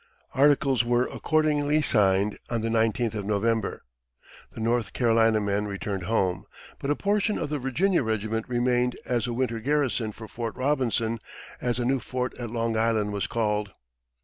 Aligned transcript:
Articles 0.33 0.83
were 0.83 1.05
accordingly 1.09 1.79
signed 1.79 2.39
on 2.49 2.61
the 2.61 2.71
nineteenth 2.71 3.13
of 3.13 3.23
November. 3.23 3.83
The 4.53 4.59
North 4.59 4.93
Carolina 4.93 5.39
men 5.39 5.65
returned 5.65 6.05
home; 6.05 6.45
but 6.79 6.89
a 6.89 6.95
portion 6.95 7.37
of 7.37 7.49
the 7.49 7.59
Virginia 7.59 8.01
regiment 8.01 8.47
remained 8.49 8.97
as 9.05 9.27
a 9.27 9.33
winter 9.33 9.59
garrison 9.59 10.11
for 10.11 10.27
Fort 10.27 10.55
Robinson, 10.55 11.19
as 11.61 11.77
the 11.77 11.85
new 11.85 11.99
fort 11.99 12.35
at 12.39 12.49
Long 12.49 12.75
Island 12.75 13.13
was 13.13 13.27
called. 13.27 13.73